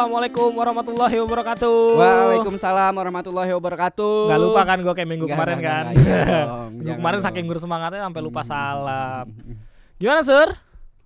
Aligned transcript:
Assalamualaikum 0.00 0.56
warahmatullahi 0.56 1.12
wabarakatuh. 1.20 1.76
Waalaikumsalam 2.00 2.88
warahmatullahi 2.96 3.52
wabarakatuh. 3.52 4.32
Gak 4.32 4.40
lupa 4.40 4.64
kan 4.64 4.80
gue 4.80 4.94
kayak 4.96 5.04
minggu 5.04 5.28
Nggak, 5.28 5.36
kemarin 5.36 5.56
nggak, 5.60 5.68
kan. 5.76 5.84
nggak, 5.84 6.00
iya 6.00 6.40
dong, 6.48 6.70
minggu 6.72 6.96
kemarin 6.96 7.18
dong. 7.20 7.26
saking 7.28 7.44
bersemangatnya 7.44 8.00
sampai 8.08 8.22
lupa 8.24 8.40
Hmm. 8.40 8.48
salam. 8.48 9.26
Gimana 10.00 10.20
sur? 10.24 10.48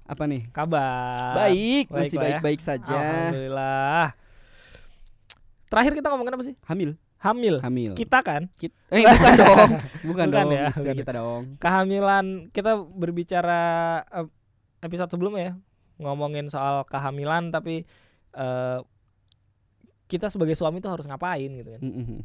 Apa 0.07 0.23
nih? 0.31 0.46
Kabar? 0.55 1.35
Baik, 1.35 1.91
baik 1.91 2.07
masih 2.07 2.15
ya. 2.15 2.23
baik-baik 2.23 2.61
saja. 2.63 2.95
Alhamdulillah. 2.95 4.05
Terakhir 5.67 5.93
kita 5.99 6.07
ngomongin 6.15 6.33
apa 6.39 6.45
sih? 6.47 6.55
Hamil, 6.63 6.91
Hamil. 7.18 7.54
hamil. 7.67 7.93
Kita 7.99 8.23
kan 8.23 8.46
Kit- 8.54 8.79
eh 8.95 9.03
bukan 9.03 9.35
dong. 9.43 9.71
Bukan 10.07 10.26
Bukan, 10.31 10.45
dong, 10.46 10.51
ya, 10.54 10.71
bukan. 10.71 10.95
kita 10.95 11.13
dong. 11.13 11.43
kehamilan 11.59 12.25
kita 12.54 12.79
berbicara 12.79 13.63
eh, 14.07 14.31
episode 14.79 15.11
sebelumnya 15.11 15.51
ya 15.51 15.53
ngomongin 15.99 16.46
soal 16.46 16.87
kehamilan 16.87 17.51
tapi 17.51 17.82
eh, 18.35 18.79
kita 20.14 20.31
sebagai 20.31 20.54
suami 20.54 20.79
tuh 20.79 20.89
harus 20.89 21.04
ngapain 21.04 21.50
gitu 21.50 21.68
kan. 21.68 21.82
Mm-mm. 21.82 22.23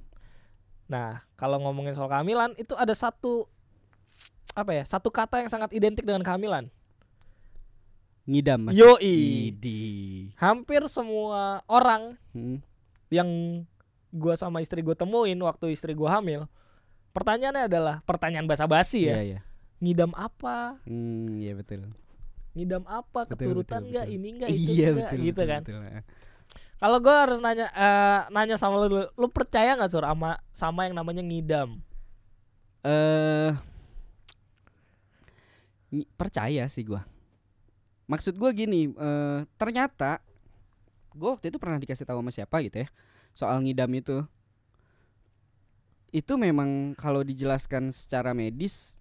Nah, 0.85 1.21
kalau 1.33 1.57
ngomongin 1.59 1.93
soal 1.93 2.05
kehamilan 2.05 2.53
itu 2.55 2.73
ada 2.73 2.93
satu 2.93 3.49
apa 4.53 4.71
ya? 4.71 4.83
Satu 4.83 5.09
kata 5.09 5.37
yang 5.37 5.49
sangat 5.49 5.69
identik 5.71 6.01
dengan 6.01 6.21
kehamilan. 6.21 6.69
Ngidam 8.25 8.69
mas. 8.69 8.77
Yoi. 8.77 9.49
Idi. 9.49 9.81
Hampir 10.37 10.85
semua 10.85 11.65
orang 11.65 12.13
Mm. 12.29 12.61
yang 13.09 13.29
gua 14.09 14.33
sama 14.33 14.61
istri 14.61 14.81
gua 14.81 14.93
temuin 14.93 15.37
waktu 15.39 15.73
istri 15.73 15.93
gua 15.93 16.17
hamil, 16.17 16.45
pertanyaannya 17.09 17.65
adalah 17.65 17.95
pertanyaan 18.05 18.45
basa-basi 18.45 19.09
ya. 19.09 19.17
Iya, 19.17 19.21
iya. 19.25 19.39
Ngidam 19.79 20.11
apa? 20.13 20.77
Hmm, 20.85 21.39
iya 21.39 21.53
betul. 21.53 21.89
Ngidam 22.53 22.83
apa? 22.85 23.25
Betul, 23.25 23.33
Keturutan 23.49 23.79
betul, 23.79 23.89
enggak? 23.89 24.05
betul. 24.05 24.17
Ini 24.17 24.27
enggak 24.29 24.49
itu 24.49 24.57
Iya 24.59 24.67
enggak? 24.67 24.93
betul. 25.09 25.17
gitu 25.19 25.33
betul, 25.35 25.47
kan. 25.47 25.61
betul. 25.63 25.81
Kalau 26.79 26.97
gua 27.03 27.27
harus 27.27 27.43
nanya 27.43 27.67
eh, 27.75 28.19
nanya 28.31 28.55
sama 28.55 28.79
lu 28.79 28.87
dulu, 28.87 29.05
lu 29.19 29.27
percaya 29.27 29.75
nggak 29.75 29.91
sur 29.91 30.03
sama 30.03 30.39
sama 30.55 30.87
yang 30.87 30.95
namanya 30.95 31.19
ngidam? 31.19 31.83
Eh 32.87 33.51
ngi- 35.91 36.09
percaya 36.15 36.63
sih 36.71 36.87
gua. 36.87 37.03
Maksud 38.07 38.39
gua 38.39 38.55
gini, 38.55 38.89
eh 38.89 39.39
ternyata 39.59 40.23
gua 41.11 41.35
waktu 41.35 41.51
itu 41.51 41.59
pernah 41.59 41.77
dikasih 41.77 42.07
tahu 42.07 42.23
sama 42.23 42.31
siapa 42.31 42.63
gitu 42.63 42.87
ya 42.87 42.89
soal 43.35 43.59
ngidam 43.59 43.91
itu. 43.91 44.23
Itu 46.09 46.39
memang 46.41 46.97
kalau 46.97 47.21
dijelaskan 47.21 47.93
secara 47.93 48.33
medis 48.33 48.97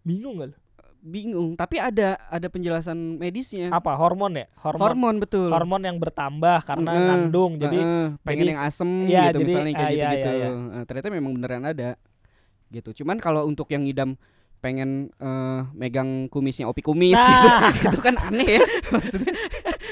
Bingung 0.00 0.40
gak? 0.40 0.56
Bingung, 1.00 1.56
tapi 1.56 1.76
ada 1.76 2.20
ada 2.28 2.46
penjelasan 2.46 3.16
medisnya. 3.16 3.68
Apa 3.68 3.96
hormon 3.96 4.36
ya? 4.36 4.46
Hormon. 4.56 4.80
Hormon 4.84 5.14
betul. 5.18 5.48
Hormon 5.48 5.80
yang 5.80 5.96
bertambah 5.96 6.60
karena 6.62 6.90
ngandung. 6.92 7.56
Jadi 7.56 7.76
heeh, 7.76 8.06
pengen 8.20 8.44
medis- 8.44 8.52
yang 8.52 8.60
asem 8.62 8.90
Iya, 9.04 9.22
gitu 9.32 9.36
jadi, 9.36 9.44
misalnya 9.44 9.72
kayak 9.72 9.90
iya, 9.90 10.08
gitu-gitu. 10.08 10.30
iya, 10.30 10.46
iya. 10.46 10.48
Eh, 10.76 10.84
ternyata 10.84 11.08
memang 11.08 11.32
beneran 11.34 11.64
ada. 11.64 11.90
Gitu. 12.68 13.02
Cuman 13.02 13.16
kalau 13.16 13.42
untuk 13.44 13.66
yang 13.66 13.82
ngidam 13.82 14.14
pengen 14.60 15.08
eh, 15.16 15.60
megang 15.72 16.28
kumisnya 16.28 16.68
opi 16.68 16.80
kumis 16.80 17.16
Nah. 17.16 17.26
gitu. 17.72 17.88
itu 17.90 17.98
kan 17.98 18.14
aneh 18.20 18.60
ya. 18.60 18.64
Maksudnya 18.92 19.32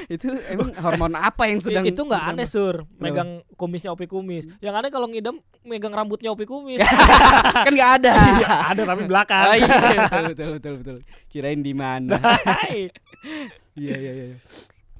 itu 0.09 0.33
emang 0.48 0.73
hormon 0.81 1.12
apa 1.20 1.53
yang 1.53 1.61
sedang 1.61 1.84
itu 1.84 2.01
nggak 2.01 2.25
aneh 2.33 2.48
sur, 2.48 2.89
megang 2.97 3.45
kumisnya 3.61 3.92
opi 3.92 4.09
kumis. 4.09 4.48
Yang 4.65 4.75
aneh 4.81 4.91
kalau 4.91 5.05
ngidam 5.05 5.37
megang 5.69 5.92
rambutnya 5.92 6.33
opi 6.33 6.48
kumis. 6.48 6.81
kan 7.69 7.73
nggak 7.73 7.92
ada. 8.00 8.12
Iya, 8.41 8.55
ada 8.73 8.83
tapi 8.89 9.03
belakang. 9.05 9.47
Oh, 9.53 9.56
iya, 9.56 9.69
betul, 10.09 10.25
betul 10.33 10.48
betul 10.56 10.75
betul. 10.81 10.97
Kirain 11.28 11.60
di 11.60 11.77
mana? 11.77 12.16
Hai. 12.25 12.88
Iya 13.77 13.94
iya 14.00 14.12
iya. 14.16 14.27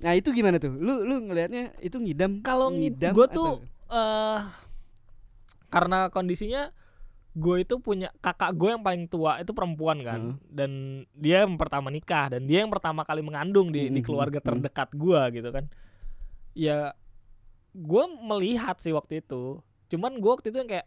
Nah, 0.05 0.13
itu 0.13 0.29
gimana 0.31 0.61
tuh? 0.61 0.77
Lu 0.77 1.01
lu 1.09 1.25
ngelihatnya 1.25 1.73
itu 1.81 1.97
ngidam? 1.97 2.45
Kalau 2.45 2.69
ngidam, 2.69 3.17
gue 3.17 3.27
tuh 3.33 3.65
eh 3.89 4.41
karena 5.73 6.13
kondisinya 6.13 6.69
gue 7.39 7.57
itu 7.63 7.79
punya 7.79 8.11
kakak 8.19 8.51
gue 8.53 8.69
yang 8.69 8.83
paling 8.83 9.07
tua 9.07 9.39
itu 9.39 9.53
perempuan 9.53 10.03
kan 10.03 10.21
Heeh. 10.35 10.37
dan 10.51 10.71
dia 11.15 11.47
yang 11.47 11.55
pertama 11.55 11.89
nikah 11.89 12.27
dan 12.29 12.45
dia 12.45 12.61
yang 12.61 12.69
pertama 12.69 13.03
kali 13.03 13.23
mengandung 13.23 13.71
di 13.71 13.87
di 13.87 14.01
Mhm, 14.01 14.07
keluarga 14.07 14.39
mhm. 14.39 14.47
terdekat 14.49 14.91
gue 14.93 15.21
gitu 15.33 15.49
kan 15.49 15.65
ya 16.53 16.93
gue 17.71 18.05
melihat 18.21 18.75
sih 18.77 18.91
waktu 18.91 19.23
itu 19.23 19.63
cuman 19.87 20.19
gue 20.19 20.31
waktu 20.33 20.51
itu 20.51 20.59
yang 20.59 20.69
kayak 20.69 20.87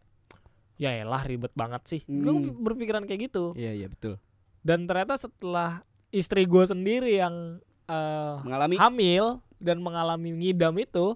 ya 0.75 0.91
elah 0.97 1.23
ribet 1.23 1.53
banget 1.53 1.81
sih 1.87 2.01
gue 2.03 2.27
Hmm. 2.27 2.59
berpikiran 2.59 3.05
kayak 3.05 3.31
gitu 3.31 3.53
Iya 3.53 3.71
iya 3.73 3.87
betul. 3.87 4.19
dan 4.59 4.83
ternyata 4.83 5.15
setelah 5.15 5.81
istri 6.09 6.43
gue 6.43 6.63
sendiri 6.63 7.15
yang 7.15 7.61
eh, 7.85 8.35
Mengalami 8.41 8.75
hamil 8.75 9.25
dan 9.57 9.77
mengalami 9.77 10.33
ngidam 10.33 10.75
itu 10.75 11.15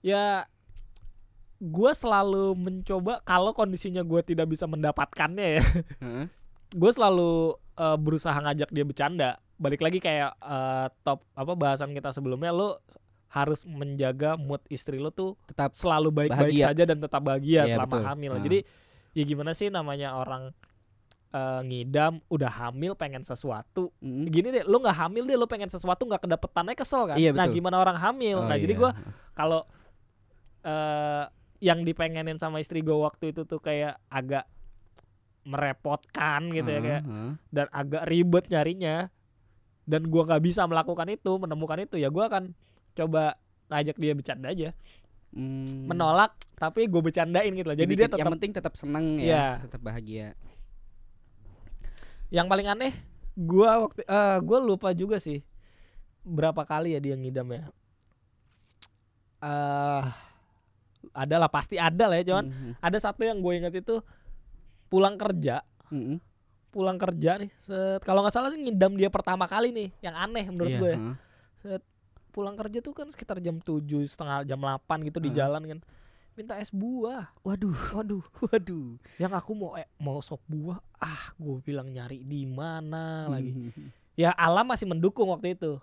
ya 0.00 0.50
gue 1.62 1.92
selalu 1.92 2.52
mencoba 2.52 3.22
kalau 3.22 3.50
kondisinya 3.50 4.02
gue 4.02 4.18
tidak 4.20 4.50
bisa 4.50 4.66
mendapatkannya 4.66 5.46
ya 5.52 5.64
Heeh. 6.00 6.26
gue 6.72 6.90
selalu 6.90 7.32
eh, 7.76 7.96
berusaha 7.96 8.34
ngajak 8.34 8.68
dia 8.68 8.82
bercanda 8.82 9.30
balik 9.56 9.78
lagi 9.78 9.96
kayak 9.96 10.34
eh, 10.34 10.86
top 11.00 11.22
apa 11.30 11.52
bahasan 11.54 11.90
kita 11.90 12.10
sebelumnya 12.10 12.50
lo 12.50 12.82
harus 13.28 13.62
menjaga 13.62 14.34
mood 14.34 14.60
istri 14.68 14.98
lo 14.98 15.08
tuh 15.08 15.38
tetap 15.46 15.72
selalu 15.72 16.10
baik-baik 16.12 16.52
saja 16.58 16.82
dan 16.84 16.98
tetap 16.98 17.22
bahagia 17.22 17.64
Iya, 17.64 17.78
selama 17.78 17.88
betul. 17.94 18.02
hamil 18.04 18.32
Ah. 18.32 18.42
jadi 18.42 18.58
ya 19.12 19.22
gimana 19.22 19.50
sih 19.52 19.68
namanya 19.68 20.08
orang 20.14 20.50
eh, 21.30 21.60
ngidam 21.62 22.20
udah 22.26 22.50
hamil 22.50 22.92
pengen 22.92 23.22
sesuatu 23.22 23.94
Mm. 23.98 24.24
gini 24.26 24.48
deh 24.50 24.64
lu 24.66 24.76
nggak 24.76 24.98
hamil 24.98 25.24
deh 25.24 25.32
lu 25.34 25.46
pengen 25.46 25.70
sesuatu 25.70 26.02
nggak 26.02 26.26
kedapetannya 26.26 26.74
kesel 26.74 27.06
kan 27.06 27.16
Iya, 27.16 27.30
nah 27.30 27.46
gimana 27.46 27.78
orang 27.78 27.96
hamil 27.96 28.36
Oh, 28.36 28.44
nah 28.44 28.58
jadi 28.58 28.74
iya. 28.74 28.80
gua 28.82 28.90
kalau 29.32 29.62
eh 30.62 31.24
yang 31.62 31.80
dipengenin 31.80 32.36
sama 32.36 32.58
istri 32.58 32.82
gua 32.82 33.06
waktu 33.06 33.30
itu 33.30 33.42
tuh 33.42 33.56
kayak 33.56 34.02
agak 34.08 34.50
merepotkan 35.42 36.50
gitu 36.50 36.66
ya 36.68 36.74
Heeh, 36.74 36.84
kayak 36.84 37.02
dan 37.48 37.66
agak 37.70 38.02
ribet 38.04 38.44
nyarinya 38.46 39.06
dan 39.84 40.06
gua 40.06 40.22
nggak 40.24 40.42
bisa 40.44 40.62
melakukan 40.64 41.06
itu 41.08 41.32
menemukan 41.36 41.78
itu 41.80 41.96
ya 41.96 42.06
gua 42.08 42.26
akan 42.26 42.50
coba 42.92 43.38
ngajak 43.68 43.96
dia 43.96 44.12
bercanda 44.12 44.48
aja 44.48 44.70
Hmm. 45.32 45.88
menolak 45.88 46.36
tapi 46.54 46.84
gue 46.84 47.00
bercandain 47.00 47.48
gitu 47.48 47.64
loh 47.64 47.72
jadi 47.72 47.88
Dibikin- 47.88 48.04
dia 48.04 48.08
tetap 48.10 48.20
yang 48.20 48.32
penting 48.36 48.52
tetap 48.52 48.76
seneng 48.76 49.16
Iya. 49.16 49.32
ya, 49.56 49.64
tetap 49.64 49.80
bahagia. 49.80 50.36
yang 52.28 52.44
paling 52.44 52.68
aneh 52.68 52.92
gua 53.34 53.80
waktu 53.82 54.04
eh 54.04 54.36
gua 54.40 54.58
lupa 54.60 54.92
juga 54.92 55.16
sih 55.16 55.40
berapa 56.22 56.60
kali 56.62 56.92
ya 56.92 57.00
dia 57.00 57.16
ngidam 57.16 57.48
ya 57.48 57.64
eh 59.40 60.04
ada 60.04 60.12
lah 61.14 61.46
pasti 61.46 61.76
ada 61.76 62.04
lah 62.06 62.16
ya 62.16 62.24
cuman 62.26 62.44
Mhm. 62.46 62.72
ada 62.80 62.98
satu 62.98 63.22
yang 63.22 63.38
gue 63.38 63.52
inget 63.54 63.74
itu 63.76 64.00
pulang 64.86 65.14
kerja 65.14 65.60
Mhm. 65.88 66.16
pulang 66.68 66.96
kerja 66.96 67.36
nih 67.36 67.52
set, 67.58 68.00
kalau 68.00 68.24
nggak 68.24 68.32
salah 68.32 68.48
sih 68.48 68.56
ngidam 68.56 68.96
dia 68.96 69.08
pertama 69.08 69.44
kali 69.44 69.68
nih 69.70 69.88
yang 70.00 70.16
aneh 70.16 70.44
menurut 70.46 70.72
Iya, 70.72 70.80
gue 70.80 70.90
ya. 70.90 70.98
heeh. 70.98 71.80
pulang 72.28 72.56
kerja 72.56 72.80
tuh 72.80 72.90
kan 72.90 73.04
sekitar 73.06 73.36
jam 73.38 73.60
7 73.60 73.84
setengah 74.02 74.40
jam 74.42 74.56
8 74.56 74.80
gitu 75.04 75.20
di 75.20 75.28
jalan 75.30 75.62
kan 75.62 75.78
minta 76.32 76.56
es 76.56 76.72
buah 76.72 77.28
Waduh, 77.44 77.76
waduh 77.94 78.24
waduh. 78.42 78.96
yang 79.20 79.30
aku 79.30 79.52
mau 79.52 79.76
eh, 79.76 79.84
mau 79.98 80.16
sop 80.18 80.40
buah 80.48 80.80
ah 80.96 81.36
gue 81.36 81.60
bilang 81.60 81.92
nyari 81.92 82.24
di 82.24 82.48
mana 82.48 83.28
lagi 83.28 83.52
Mhm. 83.52 83.92
ya 84.16 84.32
alam 84.32 84.64
masih 84.64 84.88
mendukung 84.88 85.28
waktu 85.28 85.52
itu 85.52 85.76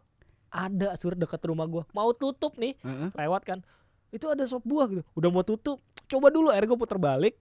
ada 0.50 0.97
sur 0.97 1.13
dekat 1.13 1.38
rumah 1.44 1.69
gua 1.69 1.85
mau 1.94 2.09
tutup 2.12 2.57
nih 2.57 2.73
Heeh. 2.81 3.13
lewat 3.13 3.45
kan 3.45 3.62
itu 4.09 4.25
ada 4.25 4.44
sop 4.44 4.62
buah 4.62 4.88
gitu. 4.88 5.03
Udah 5.14 5.30
mau 5.30 5.42
tutup 5.42 5.78
coba 6.06 6.28
dulu 6.28 6.50
akhirnya 6.50 6.69
gue 6.69 6.80
puter 6.80 6.98
balik. 6.98 7.36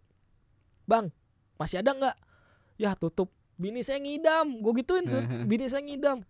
Bang 0.84 1.08
masih 1.54 1.81
ada 1.81 1.90
nggak? 1.90 2.16
Ya 2.76 2.92
tutup. 2.92 3.28
Bini 3.54 3.81
saya 3.81 3.98
ngidam. 3.98 4.60
Gue 4.60 4.72
gituin 4.78 5.04
sur 5.04 5.19
Heeh. 5.19 5.44
bini 5.50 5.66
saya 5.66 5.81
ngidam. 5.81 6.22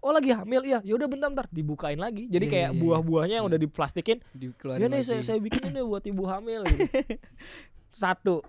Oh 0.00 0.10
lagi 0.10 0.30
hamil? 0.30 0.62
Ya 0.62 0.80
ya 0.80 0.94
udah 0.94 1.04
bentar 1.04 1.28
bentar. 1.28 1.46
Dibukain 1.50 1.96
lagi. 1.96 2.24
Jadi 2.26 2.46
Iya, 2.46 2.52
kayak 2.52 2.68
iya, 2.68 2.72
iya. 2.72 2.80
buah-buahnya 2.80 3.34
yang 3.36 3.44
Hmm. 3.44 3.52
udah 3.52 3.60
diplastikin. 3.60 4.18
Ya 4.76 4.86
nih 4.86 5.02
saya 5.02 5.20
saya 5.20 5.36
bikinin 5.36 5.72
deh 5.72 5.82
buat 5.82 6.00
ibu 6.02 6.24
hamil 6.24 6.64
gitu. 6.64 6.84
satu. 7.92 8.40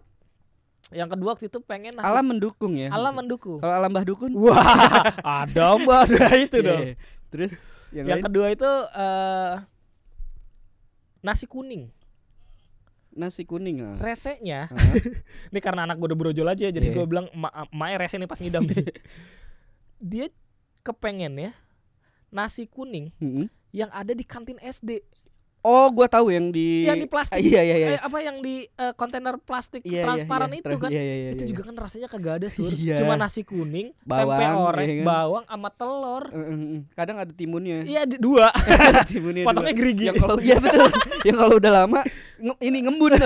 Yang 0.91 1.09
kedua 1.09 1.29
waktu 1.33 1.47
itu 1.47 1.59
pengen 1.61 1.95
nasi. 1.95 2.03
Alam 2.05 2.25
mendukung 2.29 2.75
ya. 2.75 2.91
alam 2.91 3.15
mendukung. 3.15 3.59
Kalau 3.59 3.73
alam 3.73 3.89
Mbah 3.89 4.03
Dukun? 4.03 4.31
wah 4.35 4.59
ada 5.44 5.75
mbak 5.77 6.00
ada 6.11 6.27
itu 6.35 6.57
Iya, 6.59 6.67
dong. 6.67 6.83
iya. 6.83 6.94
Terus 7.31 7.51
yang, 7.89 8.05
yang 8.07 8.19
lain? 8.19 8.25
kedua 8.27 8.47
itu 8.50 8.71
eh 8.91 9.53
nasi 11.21 11.45
kuning 11.45 11.89
nasi 13.12 13.44
kuning. 13.44 13.81
ah. 13.81 13.95
resenya 13.97 14.68
Heeh. 14.68 15.19
ini 15.51 15.59
karena 15.59 15.83
anak 15.83 15.97
gue 15.97 16.07
udah 16.07 16.18
brojol 16.18 16.47
aja 16.47 16.65
jadi 16.65 16.81
Iya. 16.81 16.95
gue 16.95 17.06
bilang 17.06 17.27
ma 17.31 17.50
mae 17.69 17.95
rese 17.95 18.15
nih 18.15 18.25
pas 18.25 18.39
ngidam 18.39 18.63
dia 20.01 20.31
kepengen 20.81 21.35
ya 21.38 21.51
nasi 22.27 22.63
kuning 22.65 23.12
Mhm. 23.18 23.51
yang 23.71 23.89
ada 23.89 24.12
di 24.12 24.23
kantin 24.23 24.57
SD 24.57 25.03
Oh, 25.61 25.87
gua 25.87 26.05
tahu 26.05 26.29
yang 26.29 26.49
di 26.49 26.83
yang 26.83 26.97
di 26.97 27.05
plastik 27.05 27.37
Iya 27.37 27.61
iya 27.61 27.75
iya. 27.75 27.87
eh, 27.91 28.01
apa 28.01 28.17
yang 28.17 28.41
di 28.41 28.65
eh, 28.65 28.93
kontainer 28.93 29.37
plastik 29.37 29.81
Iya, 29.81 29.93
iya, 29.93 30.03
transparan 30.03 30.49
iya. 30.49 30.57
itu 30.57 30.65
Tra- 30.67 30.79
kan 30.79 30.89
Iya 30.89 30.97
iya 30.99 31.15
iya. 31.15 31.29
itu 31.31 31.43
iya. 31.43 31.49
juga 31.49 31.61
kan 31.63 31.75
rasanya 31.77 32.07
kagak 32.07 32.33
ada 32.35 32.47
sur 32.47 32.65
Iya. 32.67 32.97
cuma 32.97 33.13
nasi 33.13 33.41
kuning 33.41 33.93
tempe 33.95 34.25
Bawang, 34.25 34.57
orek 34.67 34.87
iya 34.87 34.95
kan? 34.95 35.05
bawang 35.05 35.43
sama 35.45 35.69
telur 35.69 36.23
Eh, 36.27 36.41
eh. 36.41 36.81
Kadang 36.91 37.17
ada 37.17 37.29
timunnya. 37.31 37.77
iya 37.83 38.01
di- 38.03 38.17
dua 38.17 38.49
timunnya 39.11 39.43
potongnya 39.43 39.71
gerigi 39.71 40.03
Yang 40.07 40.17
kalau 40.19 40.35
iya 40.39 40.57
betul. 40.57 40.89
yang 41.21 41.35
kalau 41.37 41.53
udah 41.55 41.71
lama 41.75 41.99
nge- 42.37 42.59
ini 42.59 42.77
ngembun. 42.81 43.11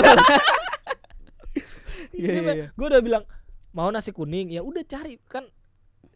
Iya 2.12 2.32
iya 2.32 2.52
iya. 2.54 2.66
gue 2.70 2.86
udah 2.86 3.02
bilang 3.02 3.24
mau 3.72 3.88
nasi 3.90 4.12
kuning 4.12 4.48
ya 4.50 4.60
udah 4.60 4.84
cari 4.84 5.20
kan 5.22 5.44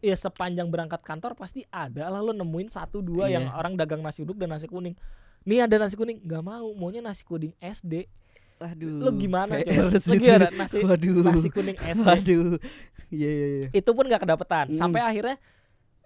ya 0.00 0.16
sepanjang 0.16 0.64
berangkat 0.66 1.00
kantor 1.00 1.32
pasti 1.34 1.60
ada 1.68 2.08
lah 2.08 2.20
lo 2.20 2.32
nemuin 2.32 2.68
satu 2.68 3.00
dua 3.00 3.28
Iya. 3.28 3.36
yang 3.36 3.44
orang 3.50 3.74
dagang 3.74 4.00
nasi 4.00 4.20
uduk 4.20 4.36
dan 4.36 4.48
nasi 4.48 4.64
kuning 4.64 4.96
nih 5.42 5.64
ada 5.64 5.76
nasi 5.76 5.94
kuning 5.94 6.20
nggak 6.20 6.42
mau 6.42 6.68
maunya 6.72 7.00
nasi 7.00 7.22
kuning 7.22 7.56
SD 7.58 8.06
Aduh. 8.58 9.00
lo 9.00 9.10
gimana 9.14 9.56
PR 9.58 9.88
coba 9.88 9.96
itu. 9.96 10.28
ada 10.28 10.48
nasi 10.52 10.76
Waduh. 10.80 11.24
nasi 11.24 11.48
kuning 11.48 11.76
SD 11.76 12.02
Waduh. 12.02 12.44
Iya 13.10 13.26
iya 13.28 13.46
iya. 13.56 13.68
itu 13.72 13.90
pun 13.90 14.04
nggak 14.04 14.22
kedapetan 14.22 14.66
Mm. 14.68 14.76
sampai 14.76 15.00
akhirnya 15.00 15.36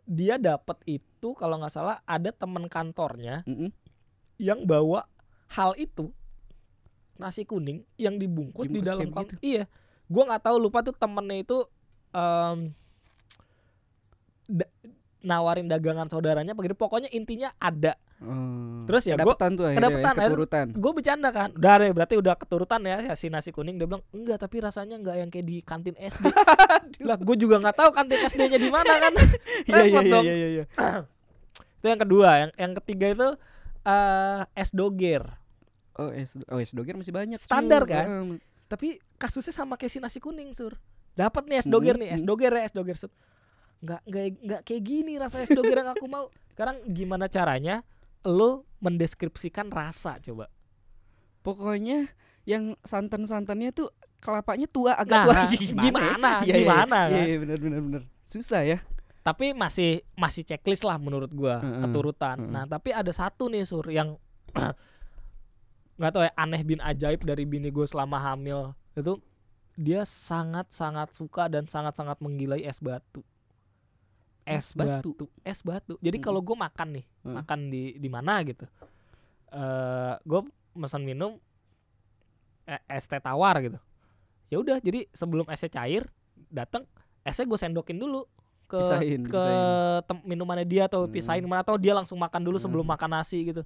dia 0.05 0.37
dapat 0.37 0.77
itu 0.87 1.29
kalau 1.33 1.57
nggak 1.57 1.71
salah 1.71 1.99
ada 2.05 2.31
teman 2.31 2.65
kantornya 2.67 3.43
Mm-mm. 3.45 3.69
yang 4.37 4.63
bawa 4.63 5.05
hal 5.49 5.75
itu 5.75 6.15
nasi 7.15 7.43
kuning 7.43 7.87
yang 7.95 8.17
dibungkus, 8.17 8.65
di 8.65 8.75
Dibungkus 8.75 8.89
dalam 8.89 9.01
kayak 9.03 9.13
kap 9.13 9.25
begitu. 9.29 9.41
iya 9.41 9.65
gua 10.05 10.23
nggak 10.27 10.45
tahu 10.45 10.57
lupa 10.59 10.79
tuh 10.81 10.93
temennya 10.93 11.39
itu 11.41 11.59
da- 12.11 12.71
nawarin 15.25 15.65
dagangan 15.65 16.07
saudaranya 16.07 16.53
begitu 16.53 16.73
pokoknya 16.75 17.09
intinya 17.11 17.51
ada 17.57 17.97
Oh. 18.17 18.87
Terus 18.87 19.05
ya 19.05 19.17
gua- 19.17 19.37
kedapetan 19.37 19.51
tuh 19.53 19.65
akhirnya 19.67 19.81
kedapetan, 19.83 20.15
ya, 20.15 20.25
keturutan. 20.25 20.67
gue 20.73 20.93
bercanda 20.95 21.29
kan 21.29 21.49
udah 21.53 21.75
deh 21.77 21.91
berarti 21.91 22.15
udah 22.17 22.35
keturutan 22.35 22.81
ya, 22.83 22.97
ya 23.03 23.15
si 23.15 23.27
nasi 23.27 23.51
kuning 23.51 23.75
dia 23.75 23.85
bilang 23.85 24.01
enggak 24.11 24.39
tapi 24.39 24.57
rasanya 24.61 24.97
enggak 24.97 25.17
yang 25.19 25.29
kayak 25.29 25.45
di 25.45 25.57
kantin 25.61 25.93
SD 25.95 26.25
lah 27.05 27.19
gue 27.19 27.37
juga 27.37 27.59
nggak 27.59 27.75
tahu 27.75 27.91
kantin 27.91 28.25
SD-nya 28.25 28.57
di 28.57 28.71
mana 28.71 28.93
kan 28.99 29.13
Iya 29.69 29.75
iya 29.75 29.77
repot 29.91 30.01
iya 30.01 30.13
dong. 30.15 30.25
iya 30.25 30.35
iya. 30.49 30.65
itu 31.75 31.87
yang 31.87 32.01
kedua 32.01 32.29
yang 32.39 32.51
yang 32.57 32.73
ketiga 32.77 33.07
itu 33.11 33.29
eh 33.83 34.43
es 34.55 34.71
doger 34.71 35.23
Oh, 35.93 36.09
es 36.09 36.33
oh, 36.47 36.57
es 36.57 36.71
doger 36.71 36.91
masih 36.93 37.13
banyak. 37.13 37.39
Standar 37.39 37.83
Sur. 37.83 37.89
kan? 37.89 38.07
Tapi 38.67 38.89
kasusnya 39.15 39.55
sama 39.55 39.75
kayak 39.75 39.93
si 39.93 39.99
nasi 39.99 40.19
kuning 40.19 40.51
sur 40.51 40.75
dapat 41.13 41.45
nih 41.45 41.61
es 41.61 41.69
doger 41.69 41.95
Mhm, 41.95 42.01
nih 42.01 42.09
es 42.11 42.19
mhm. 42.19 42.27
doger 42.27 42.51
ya 42.53 42.63
es 42.63 42.73
doger 42.73 42.97
set 42.97 43.13
nggak 43.85 44.01
nggak 44.03 44.25
nggak 44.41 44.61
kayak 44.63 44.83
gini 44.83 45.13
rasa 45.15 45.39
es 45.39 45.49
doger 45.49 45.77
yang 45.77 45.93
aku 45.93 46.07
mau 46.07 46.27
sekarang 46.51 46.81
gimana 46.89 47.27
caranya 47.27 47.85
lo 48.23 48.65
mendeskripsikan 48.79 49.69
rasa 49.69 50.17
coba 50.19 50.49
Pokoknya 51.41 52.09
yang 52.45 52.73
santan-santannya 52.81 53.69
tuh 53.71 53.93
kelapanya 54.17 54.65
tua 54.65 54.97
agak 54.97 55.13
Nah, 55.13 55.25
tua 55.25 55.35
nah, 55.35 55.45
gimana? 55.53 55.83
gimana? 55.85 56.31
ya? 56.41 56.41
Iya, 56.41 56.49
iya, 56.49 56.57
Gimana, 56.57 56.99
Iya, 57.05 57.13
kan? 57.13 57.27
iya 57.29 57.37
benar 57.39 57.59
benar 57.61 57.81
benar. 57.83 58.03
Susah 58.25 58.63
ya. 58.65 58.79
tapi 59.21 59.53
masih 59.53 60.05
masih 60.15 60.41
checklist 60.43 60.85
lah 60.85 60.97
menurut 60.97 61.29
gua 61.29 61.57
Heeh, 61.57 61.81
keturutan 61.83 62.37
heeh. 62.39 62.49
nah 62.51 62.65
tapi 62.65 62.93
ada 62.93 63.09
satu 63.09 63.49
nih 63.49 63.65
sur 63.65 63.85
yang 63.89 64.21
nggak 65.97 66.11
tahu 66.11 66.23
ya 66.23 66.33
aneh 66.35 66.61
bin 66.61 66.77
ajaib 66.79 67.23
dari 67.23 67.45
bini 67.45 67.69
gue 67.69 67.85
selama 67.85 68.19
hamil 68.19 68.73
itu 68.93 69.17
dia 69.77 70.05
sangat 70.05 70.69
sangat 70.69 71.09
suka 71.11 71.47
dan 71.47 71.65
sangat 71.65 71.95
sangat 71.95 72.19
menggilai 72.19 72.61
es 72.63 72.79
batu 72.79 73.25
es 74.47 74.73
batu? 74.73 75.11
batu. 75.13 75.27
es 75.43 75.61
batu 75.61 75.95
jadi 75.99 76.15
Mm-mm. 76.15 76.27
kalau 76.27 76.41
gue 76.41 76.55
makan 76.55 76.89
nih 76.93 77.05
Heeh. 77.05 77.35
makan 77.35 77.59
di 77.67 77.83
di 77.95 78.09
mana 78.09 78.41
gitu 78.41 78.65
eh 79.51 80.15
gue 80.21 80.41
pesan 80.75 81.03
minum 81.03 81.39
eh, 82.65 82.81
es 82.89 83.05
teh 83.05 83.19
tawar 83.19 83.61
gitu 83.61 83.79
ya 84.49 84.57
udah 84.57 84.77
jadi 84.79 85.09
sebelum 85.11 85.47
esnya 85.47 85.71
cair 85.71 86.05
datang 86.49 86.85
esnya 87.23 87.45
gue 87.45 87.57
sendokin 87.57 87.97
dulu 87.97 88.27
ke 88.65 88.81
Pisahin, 88.81 89.23
ke 89.23 89.37
pisahin. 89.37 90.17
minumannya 90.25 90.65
dia 90.65 90.85
atau 90.85 91.05
Hmm. 91.05 91.13
pisahin 91.13 91.45
mana 91.45 91.61
atau 91.61 91.77
dia 91.77 91.93
langsung 91.93 92.17
makan 92.17 92.41
dulu 92.43 92.57
Hmm. 92.57 92.65
sebelum 92.65 92.87
makan 92.87 93.11
nasi 93.13 93.45
gitu 93.45 93.63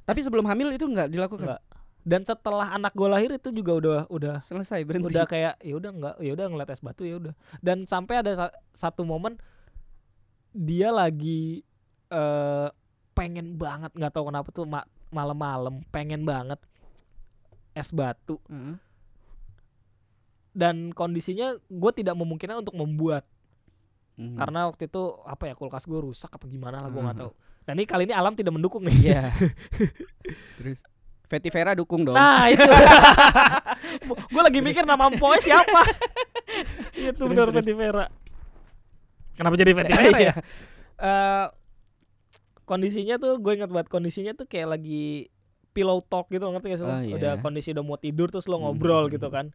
Tapi 0.00 0.20
sebelum 0.20 0.42
hamil 0.42 0.72
itu 0.72 0.82
nggak 0.84 1.06
dilakukan. 1.08 1.46
Nggak. 1.46 1.62
dan 2.00 2.24
setelah 2.24 2.72
anak 2.72 2.90
gue 2.90 3.04
lahir 3.06 3.30
itu 3.30 3.52
juga 3.52 3.72
udah 3.74 3.98
udah 4.08 4.34
Selesai 4.40 4.80
berhenti. 4.82 5.12
udah 5.12 5.22
kayak 5.22 5.60
ya 5.60 5.74
udah 5.76 5.90
nggak 5.92 6.14
ya 6.18 6.32
udah 6.32 6.46
ngeliat 6.48 6.70
es 6.70 6.80
batu 6.80 7.04
ya 7.04 7.14
udah 7.14 7.36
dan 7.60 7.84
sampai 7.84 8.14
ada 8.16 8.32
sa- 8.32 8.54
satu 8.72 9.04
momen 9.04 9.36
dia 10.52 10.90
lagi 10.90 11.62
eh 12.08 12.68
pengen 13.12 13.54
banget 13.54 13.92
nggak 13.92 14.10
tahu 14.10 14.28
kenapa 14.28 14.48
tuh 14.48 14.64
ma- 14.64 14.88
malam-malam 15.08 15.82
pengen 15.88 16.22
banget 16.22 16.58
es 17.72 17.90
batu 17.90 18.38
Heeh. 18.46 18.74
dan 20.50 20.90
kondisinya 20.90 21.54
gue 21.60 21.92
tidak 21.92 22.14
memungkinkan 22.14 22.58
untuk 22.58 22.74
membuat 22.74 23.22
Mhm. 24.14 24.36
karena 24.36 24.60
waktu 24.66 24.84
itu 24.84 25.02
apa 25.22 25.42
ya 25.44 25.54
kulkas 25.54 25.84
gue 25.84 25.96
rusak 25.96 26.28
apa 26.28 26.44
gimana 26.44 26.78
lah 26.78 26.88
gue 26.88 26.98
nggak 26.98 27.16
Mhm. 27.16 27.22
tahu 27.24 27.32
dan 27.62 27.74
ini 27.74 27.86
kali 27.86 28.02
ini 28.04 28.12
alam 28.12 28.34
tidak 28.34 28.52
mendukung 28.52 28.82
nih 28.82 28.96
Iya. 29.06 29.22
Terus 30.58 30.82
Fetty 31.24 31.46
Vera 31.48 31.72
dukung 31.72 32.02
dong. 32.02 32.12
nah 32.12 32.46
itu 32.46 32.66
gue 34.28 34.42
lagi 34.42 34.58
mikir 34.58 34.82
nama 34.82 35.06
empoy 35.06 35.38
siapa 35.38 35.86
itu 36.98 37.14
Terus, 37.14 37.28
benar 37.28 37.48
terus. 37.48 37.62
Fetty 37.62 37.72
Vera 37.72 38.10
kenapa 39.40 39.56
jadi 39.56 39.72
Fetty 39.72 39.92
Vera 39.96 40.10
ya 40.12 40.20
Iya. 40.20 40.34
Eh, 41.00 41.46
kondisinya 42.62 43.16
tuh 43.16 43.36
gue 43.36 43.52
ingat 43.54 43.66
banget 43.66 43.88
kondisinya 43.88 44.32
tuh 44.32 44.44
kayak 44.44 44.76
lagi 44.76 45.32
pillow 45.70 45.98
talk 45.98 46.28
gitu 46.28 46.44
ngerti 46.44 46.66
gak 46.68 46.78
sih 46.78 46.84
lo? 46.84 46.92
Oh, 46.92 47.00
iya. 47.00 47.14
udah 47.16 47.32
kondisi 47.38 47.72
udah 47.72 47.82
mau 47.82 47.96
tidur 47.96 48.28
terus 48.28 48.44
lo 48.44 48.58
Mhm. 48.58 48.62
ngobrol 48.64 49.08
gitu 49.08 49.26
kan 49.26 49.48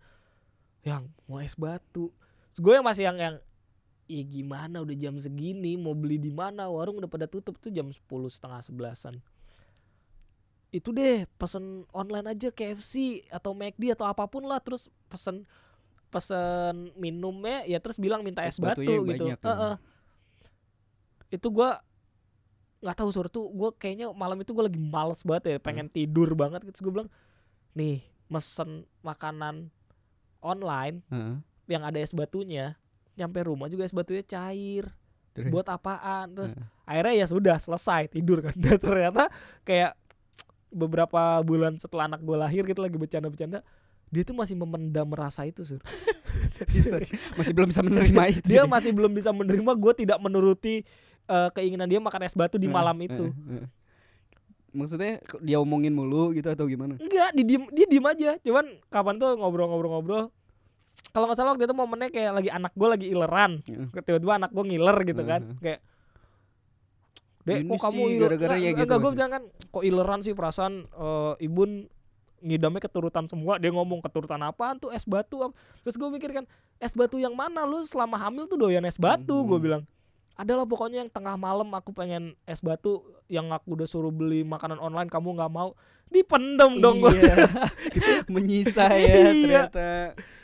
yang 0.82 1.06
mau 1.24 1.38
es 1.38 1.54
batu 1.54 2.10
Terus 2.50 2.62
gue 2.62 2.74
yang 2.74 2.84
masih 2.84 3.04
yang 3.06 3.18
yang 3.18 3.36
Ih 4.06 4.22
gimana 4.24 4.80
udah 4.80 4.94
jam 4.94 5.18
segini 5.18 5.74
mau 5.76 5.92
beli 5.92 6.16
di 6.16 6.30
mana 6.30 6.66
warung 6.66 6.98
udah 6.98 7.10
pada 7.10 7.26
tutup 7.26 7.58
tuh 7.58 7.68
jam 7.68 7.90
10 7.90 8.00
setengah 8.28 8.62
sebelasan 8.62 9.18
itu 10.70 10.92
deh 10.92 11.24
pesen 11.34 11.64
online 11.90 12.30
aja 12.30 12.48
KFC 12.50 12.94
atau 13.28 13.52
McD 13.52 13.92
atau 13.92 14.06
apa 14.06 14.26
pun 14.26 14.44
lah 14.44 14.60
terus 14.60 14.92
pesen 15.08 15.48
pesen 16.10 16.94
minumnya 16.96 17.66
ya 17.66 17.78
terus 17.80 17.98
bilang 18.00 18.22
minta 18.22 18.46
es, 18.46 18.56
Es 18.56 18.62
batu 18.62 18.82
gitu 18.82 19.26
banyak, 19.28 19.40
ya. 19.40 19.46
Heeh. 19.46 19.76
itu 21.34 21.48
gua 21.50 21.82
nggak 22.80 22.98
tahu 23.02 23.10
sur 23.10 23.26
tuh 23.28 23.50
gue 23.50 23.70
kayaknya 23.82 24.14
malam 24.14 24.38
itu 24.38 24.54
gue 24.54 24.62
lagi 24.62 24.78
males 24.78 25.26
banget 25.26 25.44
ya 25.48 25.58
pengen 25.58 25.90
tidur 25.90 26.38
banget 26.38 26.62
gitu 26.70 26.86
gue 26.86 26.94
bilang 27.02 27.10
nih 27.74 28.06
mesen 28.30 28.86
makanan 29.02 29.74
online 30.38 31.02
Heeh. 31.10 31.42
yang 31.66 31.82
ada 31.82 31.98
es 31.98 32.14
batunya 32.14 32.78
nyampe 33.18 33.42
rumah 33.42 33.66
juga 33.74 33.90
es 33.90 33.96
batunya 33.96 34.22
cair 34.22 34.86
Terus? 35.34 35.50
buat 35.50 35.66
apaan 35.66 36.30
terus 36.38 36.54
Heeh. 36.54 36.68
akhirnya 36.86 37.14
ya 37.18 37.26
sudah 37.26 37.56
selesai 37.58 38.06
tidur 38.14 38.46
kan 38.46 38.54
dan 38.64 38.78
ternyata 38.78 39.34
kayak 39.66 39.98
beberapa 40.70 41.42
bulan 41.42 41.82
setelah 41.82 42.06
anak 42.06 42.22
gue 42.22 42.38
lahir 42.38 42.62
gitu 42.70 42.86
lagi 42.86 43.02
bercanda-bercanda 43.02 43.66
dia 44.14 44.24
tuh 44.24 44.36
masih 44.38 44.56
memendam 44.56 45.10
rasa 45.12 45.46
itu 45.46 45.66
sur 45.66 45.82
masih 47.40 47.54
belum 47.56 47.70
bisa 47.72 47.82
menerima 47.82 48.24
itu. 48.38 48.46
dia 48.46 48.64
masih 48.68 48.92
belum 48.94 49.12
bisa 49.12 49.32
menerima 49.32 49.72
gue 49.76 49.94
tidak 50.06 50.18
menuruti 50.22 50.84
eh, 51.26 51.50
keinginan 51.56 51.90
dia 51.90 51.98
makan 51.98 52.22
es 52.28 52.36
batu 52.38 52.60
di 52.60 52.68
Heeh, 52.70 52.76
malam 52.76 52.98
itu 53.02 53.26
heeh, 53.32 53.64
heeh. 53.64 53.70
Maksudnya 54.76 55.24
dia 55.40 55.58
omongin 55.64 55.96
mulu 55.96 56.36
gitu 56.36 56.52
atau 56.52 56.68
gimana? 56.68 57.00
enggak 57.00 57.32
dia 57.32 57.46
diem, 57.48 57.64
dia 57.72 57.86
diem 57.88 58.06
aja 58.06 58.32
cuman 58.44 58.66
kapan 58.92 59.16
tuh 59.16 59.32
ngobrol-ngobrol-ngobrol 59.40 60.28
kalau 61.16 61.26
nggak 61.32 61.38
salah 61.40 61.56
waktu 61.56 61.64
itu 61.64 61.76
momennya 61.76 62.12
kayak 62.12 62.32
lagi 62.36 62.50
anak 62.52 62.72
gue 62.76 62.88
lagi 62.92 63.08
ileran 63.08 63.52
Heeh. 63.64 63.88
tiba-tiba 64.04 64.34
anak 64.36 64.52
gue 64.52 64.64
ngiler 64.68 64.98
gitu 65.08 65.24
kan 65.24 65.42
Heeh. 65.48 65.60
kayak 65.64 65.82
Dek, 67.46 67.62
kok 67.70 67.78
kamu 67.78 68.02
gara-gara 68.26 68.58
ya 68.58 68.74
gitu 68.74 68.90
nggak, 68.90 69.00
gue 69.06 69.12
bilang 69.14 69.32
kan, 69.38 69.44
kok 69.70 69.84
ileran 69.86 70.20
sih 70.26 70.34
perasaan 70.34 70.90
eh, 70.90 71.34
ibun 71.46 71.86
ngidamnya 72.46 72.78
keturutan 72.80 73.26
semua. 73.26 73.58
Dia 73.58 73.74
ngomong 73.74 74.00
keturutan 74.00 74.38
apaan 74.40 74.78
tuh 74.78 74.94
es 74.94 75.02
batu. 75.04 75.42
apa?" 75.42 75.58
Terus 75.82 75.98
gue 75.98 76.10
mikir 76.14 76.30
kan, 76.32 76.46
es 76.78 76.94
batu 76.94 77.18
yang 77.18 77.34
mana 77.34 77.66
lu 77.66 77.82
selama 77.82 78.16
hamil 78.16 78.46
tuh 78.46 78.56
doyan 78.56 78.86
es 78.86 78.96
batu? 78.96 79.42
Gue 79.44 79.58
Mhm. 79.58 79.66
bilang. 79.66 79.84
Adalah 80.36 80.68
pokoknya 80.68 81.00
yang 81.00 81.08
tengah 81.08 81.34
malam 81.34 81.72
aku 81.72 81.90
pengen 81.90 82.36
es 82.44 82.60
batu 82.60 83.00
yang 83.26 83.50
aku 83.50 83.74
udah 83.74 83.88
suruh 83.88 84.12
beli 84.12 84.44
makanan 84.44 84.78
online 84.78 85.08
kamu 85.08 85.32
nggak 85.32 85.48
mau 85.48 85.72
dipendem 86.06 86.76
dong 86.78 87.00
gue 87.00 87.16
Iya. 87.16 87.36
Menyisa 88.34 88.86
ya 88.92 89.00
Iya. 89.00 89.24
ternyata. 89.32 89.88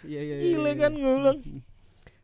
Iya 0.02 0.22
iya. 0.24 0.36
iya, 0.40 0.48
gile 0.48 0.72
iya. 0.72 0.80
kan 0.80 0.92
gue 0.96 1.14
bilang 1.20 1.38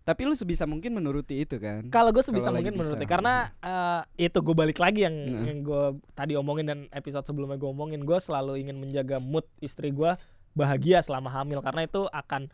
Tapi 0.08 0.24
lu 0.24 0.32
sebisa 0.32 0.64
mungkin 0.64 0.96
menuruti 0.96 1.44
itu 1.44 1.60
kan. 1.60 1.92
Kalau 1.92 2.16
gue 2.16 2.24
sebisa 2.24 2.48
lagi 2.48 2.64
mungkin 2.64 2.80
bisa. 2.80 2.82
menuruti 2.88 3.06
karena 3.06 3.34
eh, 3.60 4.02
itu 4.24 4.40
gue 4.40 4.56
balik 4.56 4.80
lagi 4.80 5.04
yang 5.04 5.12
Heeh. 5.12 5.46
yang 5.52 5.60
gue 5.62 5.84
tadi 6.16 6.34
omongin 6.34 6.64
dan 6.64 6.80
episode 6.90 7.28
sebelumnya 7.28 7.60
gue 7.60 7.68
omongin 7.68 8.08
gue 8.08 8.16
selalu 8.16 8.56
ingin 8.58 8.80
menjaga 8.80 9.20
mood 9.20 9.44
istri 9.60 9.92
gue 9.92 10.16
bahagia 10.56 11.04
selama 11.04 11.28
hamil 11.28 11.60
karena 11.60 11.84
itu 11.84 12.08
akan 12.08 12.48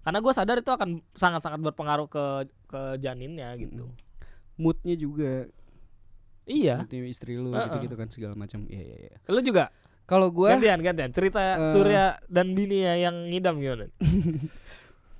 karena 0.00 0.18
gue 0.18 0.32
sadar 0.32 0.56
itu 0.56 0.70
akan 0.70 1.02
sangat-sangat 1.12 1.58
berpengaruh 1.60 2.06
ke 2.06 2.24
ke 2.66 2.80
janinnya 2.96 3.58
gitu. 3.58 3.90
Moodnya 4.54 4.94
juga. 4.94 5.50
Iya, 6.46 6.82
Moodnya 6.82 7.04
istri 7.04 7.34
lu 7.34 7.50
Heeh. 7.50 7.66
gitu-gitu 7.68 7.94
kan 7.94 8.06
segala 8.06 8.34
macam. 8.34 8.64
Iya 8.64 8.82
iya 8.86 8.96
iya. 9.04 9.14
lu 9.26 9.42
juga 9.42 9.74
Kalau 10.06 10.26
gua 10.30 10.50
Gantian, 10.54 10.82
gantian. 10.82 11.14
Cerita 11.14 11.38
Eh. 11.38 11.70
Surya 11.70 12.18
dan 12.26 12.50
Bini 12.50 12.82
ya 12.82 12.98
yang 12.98 13.30
ngidam 13.30 13.58
gimana? 13.58 13.86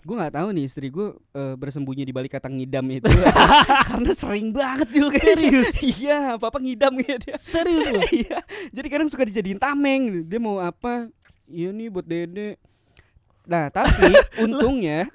gue 0.00 0.16
nggak 0.16 0.32
tahu 0.32 0.48
nih 0.56 0.64
istri 0.64 0.88
gue 0.88 1.12
bersembunyi 1.56 2.08
di 2.08 2.12
balik 2.12 2.32
kata 2.34 2.48
ngidam 2.48 2.86
itu. 2.88 3.08
Karena 3.90 4.12
sering 4.16 4.48
banget 4.50 4.88
juga 4.88 5.20
Serius? 5.20 5.70
iya 5.80 6.40
papa 6.40 6.56
ngidam 6.56 6.96
gitu 7.00 7.16
dia 7.20 7.36
Serius 7.36 8.08
iya. 8.24 8.40
Jadi 8.72 8.86
kadang 8.88 9.08
suka 9.12 9.28
dijadiin 9.28 9.60
tameng. 9.60 10.24
Dia 10.24 10.40
mau 10.40 10.56
apa? 10.58 11.08
Iya 11.44 11.68
nih 11.70 11.88
buat 11.92 12.06
dede. 12.08 12.56
Nah 13.44 13.68
tapi 13.68 14.08
untungnya 14.44 15.10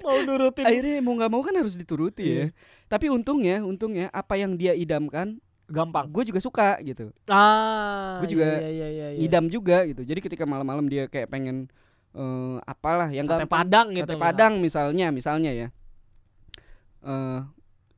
Mau 0.00 0.16
nurutin. 0.22 0.64
Akhirnya 0.64 0.98
mau 1.02 1.14
nggak 1.18 1.30
mau 1.30 1.42
kan 1.42 1.54
harus 1.56 1.74
dituruti 1.74 2.24
ya. 2.24 2.34
Iya. 2.34 2.46
tapi 2.90 3.06
untungnya 3.06 3.62
untungnya 3.62 4.10
apa 4.10 4.34
yang 4.34 4.58
dia 4.58 4.74
idamkan 4.74 5.38
gampang. 5.70 6.10
gue 6.10 6.26
juga 6.26 6.42
suka 6.42 6.74
gitu. 6.82 7.14
Ah, 7.30 8.18
Gua 8.18 8.26
juga 8.26 8.58
iya, 8.58 8.66
iya, 8.66 8.88
iya, 8.90 9.06
iya. 9.14 9.20
idam 9.22 9.46
juga 9.46 9.86
gitu. 9.86 10.02
Jadi 10.02 10.18
ketika 10.18 10.42
malam-malam 10.42 10.90
dia 10.90 11.06
kayak 11.06 11.30
pengen 11.30 11.70
eh, 12.12 12.56
apalah 12.62 13.08
yang 13.08 13.24
Sate 13.24 13.44
gampang 13.44 13.52
Padang 13.62 13.86
gitu. 13.92 14.02
sate 14.04 14.16
padang 14.16 14.52
misalnya 14.58 15.06
misalnya 15.10 15.50
ya 15.52 15.68
eh 17.00 17.40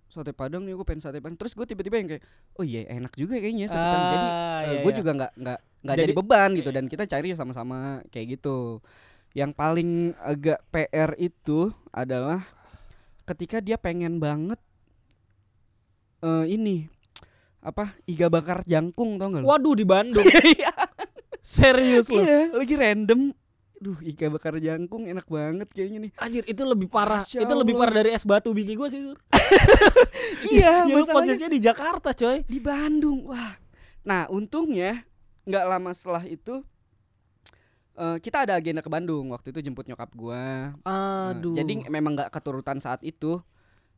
sate 0.09 0.31
padang 0.31 0.62
nih 0.62 0.76
gue 0.76 0.85
pengen 0.85 1.00
sate 1.00 1.19
padang 1.19 1.35
terus 1.35 1.52
gue 1.52 1.64
tiba-tiba 1.64 1.97
yang 1.97 2.09
kayak 2.09 2.23
oh 2.54 2.62
iya 2.62 2.85
enak 2.87 3.12
juga 3.14 3.37
kayaknya 3.37 3.66
sate 3.66 3.81
padang 3.81 4.09
jadi 4.11 4.28
Ah, 4.28 4.61
iya, 4.62 4.78
gue 4.81 4.92
iya. 4.92 4.99
juga 5.00 5.11
nggak 5.12 5.33
nggak 5.35 5.59
nggak 5.83 5.97
Jadi- 5.97 6.02
jadi 6.04 6.12
beban 6.14 6.50
gitu 6.54 6.71
iya. 6.71 6.76
dan 6.76 6.85
kita 6.87 7.04
cari 7.07 7.26
sama-sama 7.33 7.78
kayak 8.09 8.26
gitu 8.37 8.78
yang 9.33 9.50
paling 9.50 10.12
agak 10.21 10.61
PR 10.69 11.16
itu 11.16 11.73
adalah 11.88 12.45
ketika 13.25 13.59
dia 13.59 13.75
pengen 13.75 14.21
banget 14.21 14.61
eh 16.21 16.45
ini 16.47 16.87
apa 17.59 17.97
iga 18.04 18.26
bakar 18.26 18.62
jangkung 18.62 19.16
tau 19.16 19.31
gak 19.31 19.40
lu? 19.40 19.47
Waduh 19.47 19.75
di 19.75 19.87
Bandung. 19.87 20.26
Iya. 20.52 20.75
Serius 21.40 22.07
lu. 22.07 22.23
iya 22.23 22.50
lagi 22.52 22.75
random 22.75 23.35
duh 23.83 23.99
iga 24.01 24.31
bakar 24.31 24.55
jangkung 24.57 25.11
enak 25.11 25.27
banget 25.27 25.67
kayaknya 25.75 26.07
nih 26.07 26.11
Anjir 26.17 26.47
itu 26.47 26.62
lebih 26.62 26.87
parah. 26.87 27.27
Masya 27.27 27.43
itu 27.43 27.55
lebih 27.59 27.75
parah 27.75 27.95
dari 27.99 28.15
es 28.15 28.23
batu 28.23 28.55
bini 28.55 28.79
gue 28.79 28.87
sih. 28.87 29.03
Sur. 29.03 29.19
iya 30.55 30.87
Ya, 30.87 30.95
masalahnya 30.95 31.35
posisinya 31.35 31.51
di 31.51 31.61
Jakarta, 31.61 32.09
coy. 32.15 32.47
di 32.47 32.59
Bandung 32.62 33.27
wah 33.27 33.59
nah 34.03 34.31
untungnya 34.31 35.03
nggak 35.43 35.65
lama 35.67 35.91
setelah 35.91 36.23
itu 36.25 36.62
eh, 37.99 38.17
kita 38.23 38.47
ada 38.47 38.55
agenda 38.55 38.83
ke 38.83 38.91
Bandung 38.91 39.35
waktu 39.35 39.51
itu 39.51 39.59
jemput 39.61 39.91
nyokap 39.91 40.11
gua 40.15 40.75
Nah, 40.87 41.35
Aduh. 41.35 41.55
jadi 41.55 41.87
memang 41.91 42.15
nggak 42.15 42.31
keturutan 42.31 42.79
saat 42.79 43.03
itu 43.03 43.43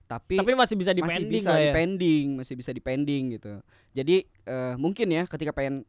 tapi, 0.05 0.37
tapi 0.37 0.53
masih 0.53 0.76
bisa 0.76 0.93
masih 0.93 1.00
dipending 1.00 1.33
bisa 1.33 1.49
lah 1.49 1.61
ya. 1.61 1.73
dipending 1.73 2.26
masih 2.37 2.55
bisa 2.57 2.71
dipending 2.73 3.23
gitu 3.41 3.53
jadi 3.97 4.17
eh, 4.45 4.75
mungkin 4.76 5.09
ya 5.09 5.25
ketika 5.25 5.53
pengen 5.53 5.85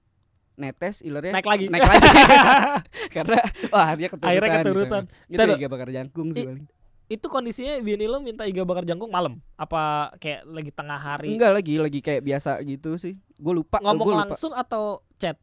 netes 0.56 1.00
ilernya 1.00 1.32
Naik 1.32 1.46
lagi. 1.46 1.66
naik 1.68 1.84
lagi 1.84 2.08
karena 3.16 3.40
wah 3.70 3.90
dia 3.94 4.08
keturutan 4.08 4.30
Akhirnya 4.30 4.58
keturutan. 4.60 5.04
gitu. 5.04 5.30
itu 5.30 5.38
Tapi- 5.38 5.56
iga 5.56 5.68
bakar 5.68 5.90
jangkung 5.90 6.30
sih 6.32 6.46
paling 6.46 6.66
Itu 7.06 7.28
kondisinya 7.28 7.78
bini 7.80 8.04
lo 8.04 8.18
minta 8.18 8.44
iga 8.44 8.62
bakar 8.62 8.82
jangkung 8.82 9.08
malam? 9.08 9.38
Apa 9.54 10.10
kayak 10.18 10.42
lagi 10.44 10.72
tengah 10.72 10.98
hari? 10.98 11.30
enggak 11.32 11.54
lagi 11.54 11.78
lagi 11.78 12.00
kayak 12.00 12.22
biasa 12.22 12.58
gitu 12.64 12.98
sih 12.98 13.14
gue 13.36 13.54
lupa 13.54 13.78
Ngomong 13.78 14.00
gua 14.00 14.14
lupa. 14.16 14.22
langsung 14.28 14.52
atau 14.52 14.84
chat? 15.16 15.38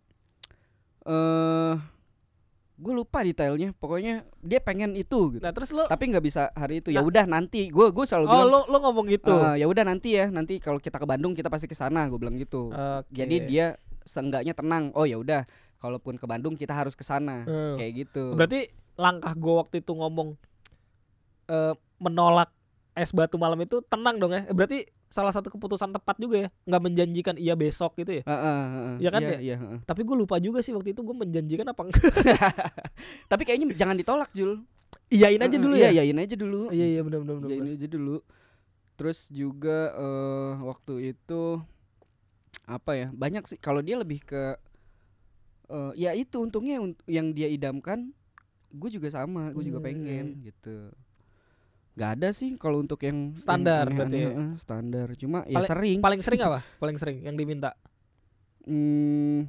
eh 1.03 1.75
gue 2.75 2.93
lupa 2.93 3.23
detailnya 3.23 3.71
pokoknya 3.73 4.27
dia 4.41 4.59
pengen 4.59 4.97
itu 4.97 5.31
gitu 5.31 5.39
Nah, 5.41 5.53
terus 5.53 5.71
lo 5.71 5.87
tapi 5.87 6.11
nggak 6.11 6.25
bisa 6.25 6.51
hari 6.53 6.79
itu 6.79 6.91
ya 6.91 6.99
Nah. 6.99 7.07
udah 7.07 7.25
nanti 7.27 7.69
gue 7.69 7.87
gue 7.89 8.05
selalu 8.05 8.27
Oh, 8.27 8.33
bilang 8.33 8.49
lo 8.49 8.61
lo 8.67 8.79
ngomong 8.81 9.07
gitu. 9.09 9.31
"Eh, 9.31 9.63
ya 9.63 9.67
udah 9.69 9.85
nanti 9.85 10.09
ya 10.13 10.27
nanti 10.29 10.59
kalau 10.59 10.79
kita 10.79 10.97
ke 10.97 11.05
Bandung 11.05 11.31
kita 11.31 11.47
pasti 11.47 11.67
ke 11.67 11.77
sana 11.77 12.07
gue 12.07 12.17
bilang 12.17 12.35
gitu 12.35 12.71
Oke. 12.71 13.07
jadi 13.13 13.37
dia 13.41 13.67
seenggaknya 14.05 14.53
tenang 14.53 14.91
oh 14.93 15.03
ya 15.03 15.17
udah 15.17 15.43
kalaupun 15.77 16.15
ke 16.15 16.25
Bandung 16.25 16.55
kita 16.55 16.73
harus 16.73 16.93
ke 16.93 17.03
sana 17.03 17.43
Hmm. 17.43 17.75
kayak 17.75 18.07
gitu 18.07 18.33
Berarti 18.33 18.71
langkah 18.95 19.33
gue 19.33 19.55
waktu 19.57 19.81
itu 19.81 19.93
ngomong 19.93 20.37
eh 21.47 21.75
menolak 21.97 22.51
es 22.93 23.11
batu 23.11 23.35
malam 23.35 23.57
itu 23.59 23.81
tenang 23.83 24.17
dong 24.17 24.31
ya. 24.31 24.45
Berarti 24.47 24.85
salah 25.09 25.29
satu 25.29 25.49
keputusan 25.49 25.91
tepat 25.91 26.17
juga 26.17 26.37
ya. 26.39 26.49
nggak 26.65 26.83
menjanjikan 26.83 27.35
iya 27.37 27.55
besok 27.55 27.97
gitu 27.97 28.21
ya. 28.21 28.23
Heeh, 28.23 28.61
heeh. 28.69 28.95
Iya 28.99 29.11
kan, 29.11 29.21
iya, 29.21 29.29
ya? 29.29 29.39
iya, 29.41 29.57
heeh. 29.57 29.79
Tapi 29.83 30.01
gue 30.03 30.13
lupa 30.15 30.37
juga 30.37 30.61
sih 30.61 30.73
waktu 30.73 30.93
itu 30.93 31.01
gue 31.01 31.17
menjanjikan 31.17 31.67
apa 31.67 31.83
enggak. 31.83 32.05
tapi 33.31 33.43
kayaknya 33.43 33.73
jangan 33.73 33.97
ditolak 33.97 34.29
Jul 34.33 34.61
Iyain 35.09 35.41
aja 35.41 35.57
dulu 35.57 35.73
iya, 35.73 35.89
ya. 35.89 36.01
iyain 36.01 36.19
aja 36.19 36.37
dulu 36.37 36.69
Iya 36.69 36.87
iya 36.89 37.01
benar 37.01 37.21
benar 37.21 37.37
benar. 37.39 37.49
iyain 37.51 37.69
aja 37.71 37.87
dulu 37.87 38.17
terus 38.93 39.29
juga 39.29 39.93
eh 39.93 40.53
waktu 40.63 40.95
itu 41.13 41.61
apa 42.63 42.93
ya 42.95 43.09
banyak 43.11 43.43
sih 43.45 43.59
kalau 43.59 43.81
dia 43.81 43.97
lebih 43.97 44.23
ke 44.23 44.55
eh 45.67 45.93
ya 45.99 46.11
itu 46.13 46.37
untungnya 46.39 46.79
unt- 46.79 47.03
yang 47.07 47.33
dia 47.33 47.49
idamkan 47.49 48.13
gue 48.71 48.91
juga 48.91 49.09
sama 49.09 49.51
gue 49.51 49.65
juga 49.65 49.81
Hmm, 49.81 49.89
pengen 49.89 50.27
gitu 50.43 50.93
nggak 51.93 52.11
ada 52.17 52.29
sih 52.33 52.57
kalau 52.57 52.81
untuk 52.81 53.05
yang 53.05 53.33
yang 53.33 53.37
Standar 53.37 53.85
aneh-aneh, 53.85 53.97
berarti 53.99 54.17
ya? 54.17 54.29
heeh, 54.31 54.51
standar 54.57 55.07
cuma 55.15 55.39
ya 55.45 55.57
Paling- 55.59 55.69
sering 55.69 55.99
Paling 56.01 56.21
sering 56.21 56.41
apa? 56.49 56.61
Paling 56.81 56.97
sering 56.97 57.19
yang 57.21 57.37
diminta. 57.37 57.77
Hmm, 58.65 59.45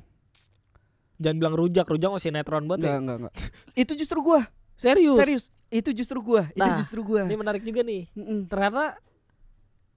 Jangan 1.15 1.37
bilang 1.39 1.55
rujak, 1.55 1.87
rujak 1.87 2.09
masih 2.11 2.33
netron 2.33 2.67
banget 2.67 2.83
ya. 2.83 2.99
enggak 2.99 2.99
enggak 2.99 3.17
enggak 3.21 3.33
itu 3.77 3.91
justru 3.95 4.19
gua 4.19 4.41
Serius. 4.75 5.15
serius 5.15 5.43
itu 5.69 5.93
justru 5.93 6.19
gua 6.19 6.49
itu 6.49 6.59
Nah, 6.59 6.75
justru 6.75 6.99
gua 6.99 7.23
Ini 7.23 7.37
menarik 7.37 7.61
juga 7.61 7.79
nih. 7.79 8.09
Mm-mm. 8.11 8.49
Ternyata 8.49 8.97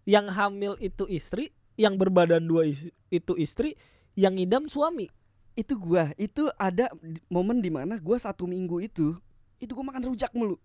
yang 0.04 0.28
hamil 0.28 0.78
itu 0.78 1.02
istri, 1.08 1.50
yang 1.76 1.94
berbadan 1.94 2.42
dua 2.42 2.64
is- 2.64 2.88
itu 3.08 3.36
istri, 3.36 3.76
yang 4.12 4.34
ngidam 4.34 4.66
suami. 4.66 5.08
itu 5.54 5.72
gua 5.72 6.12
itu 6.16 6.52
ada 6.56 6.92
di- 7.00 7.16
momen 7.28 7.64
di 7.64 7.72
mana 7.72 7.96
gua 7.96 8.20
satu 8.20 8.44
minggu 8.44 8.76
itu 8.78 9.16
itu 9.56 9.72
gua 9.72 9.88
makan 9.88 10.12
rujak 10.12 10.28
mulu 10.32 10.60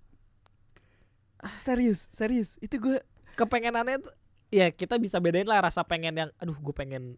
Ah, 1.40 1.56
serius 1.56 2.12
serius 2.12 2.60
itu 2.60 2.76
gua 2.76 3.00
Kepengenannya 3.32 4.04
tuh 4.04 4.12
ya 4.52 4.68
kita 4.68 5.00
bisa 5.00 5.16
bedain 5.18 5.48
lah 5.48 5.64
rasa 5.64 5.80
pengen 5.82 6.12
yang 6.14 6.30
aduh 6.36 6.54
gue 6.54 6.76
pengen 6.76 7.16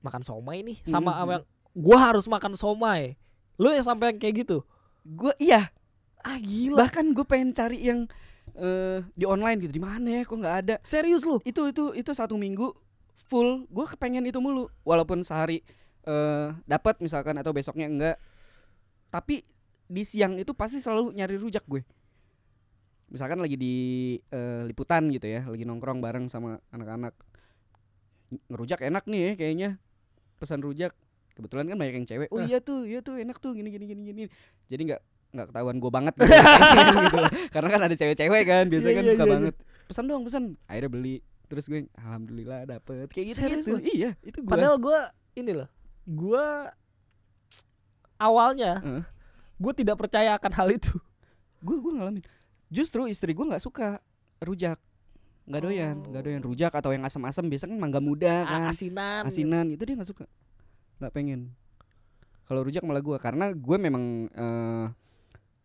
makan 0.00 0.20
somai 0.20 0.60
nih 0.60 0.84
sama 0.84 1.08
Mhm. 1.08 1.16
sama 1.16 1.32
yang 1.32 1.44
gue 1.72 1.96
harus 1.96 2.26
makan 2.28 2.52
somai. 2.52 3.16
Lu 3.56 3.72
yang 3.72 3.80
sampai 3.80 4.12
yang 4.12 4.18
kayak 4.20 4.44
gitu. 4.44 4.60
gua 5.00 5.32
iya 5.40 5.72
Ah 6.20 6.36
gila. 6.36 6.76
bahkan 6.76 7.08
gue 7.08 7.24
pengen 7.24 7.56
cari 7.56 7.80
yang 7.80 8.04
eh, 8.54 8.98
di 9.12 9.24
online 9.24 9.58
gitu. 9.60 9.72
Di 9.72 9.82
mana 9.82 10.08
ya? 10.10 10.22
Kok 10.24 10.36
nggak 10.36 10.56
ada? 10.64 10.74
Serius 10.82 11.22
lu? 11.22 11.38
itu 11.42 11.62
itu 11.68 11.84
itu 11.92 12.10
satu 12.10 12.34
minggu 12.34 12.72
full. 13.26 13.66
Gue 13.68 13.86
kepengen 13.86 14.24
itu 14.24 14.38
mulu. 14.38 14.66
Walaupun 14.82 15.22
sehari 15.22 15.62
eh 16.00 16.48
dapat 16.64 16.98
misalkan 16.98 17.36
atau 17.36 17.52
besoknya 17.52 17.86
enggak. 17.86 18.16
Tapi 19.10 19.42
di 19.90 20.02
siang 20.02 20.38
itu 20.38 20.54
pasti 20.54 20.78
selalu 20.78 21.12
nyari 21.12 21.36
rujak 21.36 21.66
gue. 21.66 21.82
Misalkan 23.10 23.42
lagi 23.42 23.58
di 23.58 23.74
eh, 24.30 24.62
liputan 24.64 25.10
gitu 25.10 25.26
ya. 25.26 25.42
Lagi 25.44 25.66
nongkrong 25.66 25.98
bareng 25.98 26.26
sama 26.26 26.62
anak-anak. 26.70 27.14
Ngerujak 28.46 28.80
enak 28.86 29.04
nih 29.10 29.20
ya 29.20 29.32
kayaknya. 29.34 29.70
Pesan 30.38 30.62
rujak. 30.62 30.94
Kebetulan 31.34 31.66
kan 31.66 31.76
banyak 31.78 31.94
yang 32.02 32.06
cewek. 32.06 32.28
Oh 32.30 32.38
Ah. 32.38 32.46
iya 32.46 32.62
tuh 32.62 32.86
iya 32.86 33.02
tuh. 33.02 33.18
Enak 33.18 33.42
tuh. 33.42 33.54
Gini 33.54 33.70
gini 33.70 33.84
gini 33.90 34.02
gini. 34.06 34.22
Jadi 34.70 34.82
nggak 34.94 35.02
nggak 35.30 35.46
ketahuan 35.54 35.76
gue 35.78 35.90
banget 35.90 36.14
gitu, 36.18 36.26
gitu. 37.06 37.16
Loh. 37.16 37.30
karena 37.54 37.68
kan 37.70 37.80
ada 37.86 37.94
cewek-cewek 37.94 38.42
kan 38.42 38.64
biasanya 38.66 38.90
Iya, 38.90 38.98
kan 38.98 39.04
iya, 39.04 39.12
suka 39.14 39.24
iya, 39.24 39.32
banget. 39.32 39.54
Pesan 39.86 40.04
dong 40.06 40.22
pesan. 40.26 40.44
Akhirnya 40.66 40.90
beli. 40.90 41.16
Terus 41.46 41.64
gue 41.66 41.80
alhamdulillah 41.94 42.60
dapet. 42.66 43.06
Kayak 43.10 43.26
gitu 43.34 43.40
gitu 43.42 43.70
iya 43.94 44.10
itu 44.22 44.38
gue 44.38 44.50
Padahal 44.50 44.78
gue 44.78 44.98
ini 45.34 45.52
loh. 45.54 45.68
Gue 46.02 46.46
awalnya 48.18 48.82
Heeh. 48.82 49.04
gue 49.58 49.72
tidak 49.74 49.96
percaya 49.98 50.34
akan 50.34 50.52
hal 50.54 50.68
itu. 50.70 50.92
gue 51.60 51.76
gue 51.76 51.92
ngalamin. 51.94 52.24
Justru 52.70 53.06
istri 53.06 53.30
gue 53.30 53.46
nggak 53.46 53.62
suka 53.62 53.98
rujak. 54.40 54.78
Nggak 55.46 55.62
doyan 55.66 55.96
nggak 56.06 56.22
doyan 56.22 56.42
rujak 56.42 56.72
atau 56.74 56.90
yang 56.94 57.02
asam-asam. 57.02 57.46
Biasanya 57.46 57.74
kan 57.74 57.80
mangga 57.80 58.00
muda 58.02 58.46
kan. 58.46 58.70
asinan. 58.70 59.22
asinan 59.26 59.66
itu 59.74 59.82
dia 59.82 59.94
nggak 59.94 60.10
suka. 60.10 60.24
Nggak 61.02 61.12
pengen. 61.14 61.40
Kalau 62.46 62.66
rujak 62.66 62.82
malah 62.82 63.02
gue 63.02 63.14
karena 63.18 63.54
gue 63.54 63.76
memang 63.78 64.26
eh, 64.30 64.86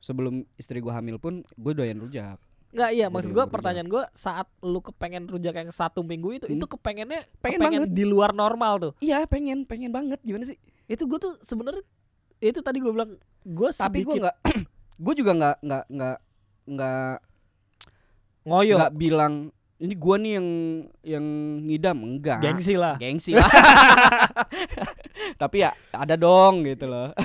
sebelum 0.06 0.46
istri 0.54 0.78
gue 0.78 0.92
hamil 0.92 1.18
pun 1.18 1.42
gue 1.42 1.74
doyan 1.74 1.98
rujak. 1.98 2.38
Nggak 2.70 2.92
iya 2.92 3.08
maksud 3.08 3.32
gue 3.32 3.46
pertanyaan 3.48 3.88
gue 3.88 4.04
saat 4.14 4.46
lu 4.60 4.78
kepengen 4.80 5.26
rujak 5.26 5.56
yang 5.56 5.72
satu 5.72 6.04
minggu 6.04 6.30
itu 6.36 6.46
Hmm. 6.46 6.54
itu 6.54 6.66
kepengennya 6.68 7.26
Pengen 7.40 7.58
kepengen 7.58 7.82
banget. 7.82 7.90
di 7.92 8.04
luar 8.04 8.30
normal 8.32 8.74
tuh. 8.80 8.94
iya 9.00 9.26
pengen 9.26 9.64
pengen 9.64 9.90
banget 9.90 10.22
gimana 10.22 10.46
sih? 10.46 10.60
Itu 10.86 11.08
gue 11.08 11.18
tuh 11.18 11.34
sebenarnya 11.42 11.82
itu 12.38 12.60
tadi 12.60 12.78
gue 12.78 12.92
bilang 12.92 13.18
gue 13.42 13.70
tapi 13.72 14.04
gue 14.04 14.16
nggak 14.20 14.36
gue 15.02 15.14
juga 15.16 15.32
nggak 15.34 15.56
nggak 15.62 15.84
nggak 15.90 16.18
nggak 16.68 17.14
ngoyo. 18.44 18.76
nggak 18.78 18.94
bilang 18.94 19.34
ini 19.76 19.94
gue 19.94 20.16
nih 20.18 20.32
yang 20.34 20.48
yang 21.06 21.26
ngidam. 21.64 21.98
Enggak 22.02 22.40
gengsi 22.40 22.76
lah. 22.76 22.96
gengsi 22.96 23.32
lah. 23.34 23.48
Tapi 25.42 25.56
ya 25.58 25.72
ada 25.92 26.16
dong 26.16 26.64
gitu 26.64 26.86
loh. 26.86 27.12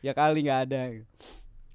Ya 0.00 0.14
kali 0.14 0.40
nggak 0.40 0.70
ada 0.70 0.80